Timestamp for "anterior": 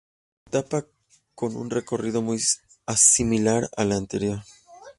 3.91-4.39